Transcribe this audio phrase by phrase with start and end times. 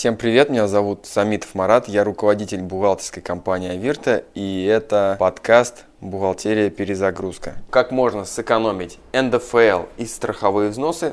[0.00, 6.70] Всем привет, меня зовут Самитов Марат, я руководитель бухгалтерской компании Авирта, и это подкаст «Бухгалтерия.
[6.70, 7.56] Перезагрузка».
[7.68, 11.12] Как можно сэкономить НДФЛ и страховые взносы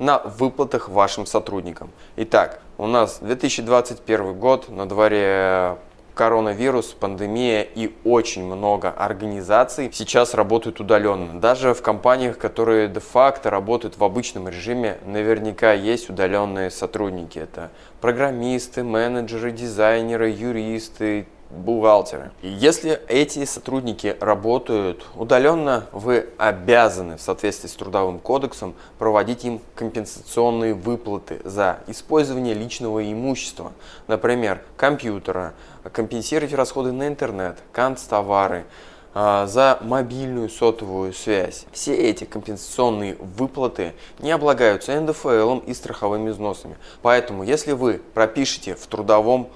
[0.00, 1.92] на выплатах вашим сотрудникам.
[2.16, 5.76] Итак, у нас 2021 год, на дворе
[6.14, 11.40] коронавирус, пандемия и очень много организаций сейчас работают удаленно.
[11.40, 17.38] Даже в компаниях, которые де-факто работают в обычном режиме, наверняка есть удаленные сотрудники.
[17.38, 22.32] Это программисты, менеджеры, дизайнеры, юристы, бухгалтеры.
[22.42, 29.60] И если эти сотрудники работают удаленно, вы обязаны в соответствии с Трудовым кодексом проводить им
[29.74, 33.72] компенсационные выплаты за использование личного имущества,
[34.06, 35.54] например, компьютера,
[35.92, 38.64] компенсировать расходы на интернет, канцтовары,
[39.16, 41.66] а, за мобильную сотовую связь.
[41.70, 46.76] Все эти компенсационные выплаты не облагаются НДФЛ и страховыми взносами.
[47.00, 49.50] Поэтому, если вы пропишете в трудовом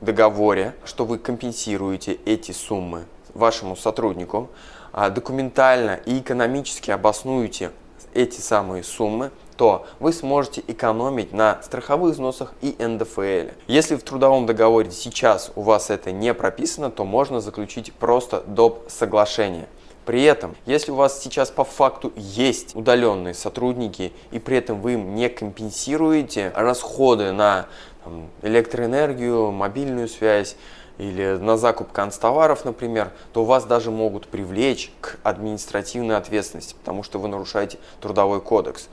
[0.00, 4.50] договоре, что вы компенсируете эти суммы вашему сотруднику,
[4.92, 7.70] а, документально и экономически обоснуете
[8.12, 13.52] эти самые суммы, то вы сможете экономить на страховых взносах и НДФЛ.
[13.66, 18.84] Если в трудовом договоре сейчас у вас это не прописано, то можно заключить просто доп.
[18.88, 19.68] соглашение.
[20.06, 24.94] При этом, если у вас сейчас по факту есть удаленные сотрудники, и при этом вы
[24.94, 27.66] им не компенсируете расходы на
[28.42, 30.56] электроэнергию, мобильную связь
[30.98, 37.18] или на закуп канцтоваров, например, то вас даже могут привлечь к административной ответственности, потому что
[37.18, 38.88] вы нарушаете трудовой кодекс.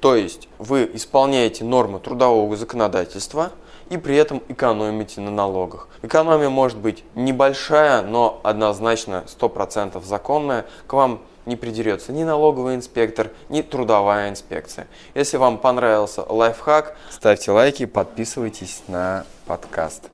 [0.00, 3.52] То есть вы исполняете нормы трудового законодательства
[3.90, 5.88] и при этом экономите на налогах.
[6.00, 10.64] Экономия может быть небольшая, но однозначно 100% законная.
[10.86, 14.86] К вам не придерется ни налоговый инспектор, ни трудовая инспекция.
[15.14, 20.08] Если вам понравился лайфхак, ставьте лайки, подписывайтесь на подкаст.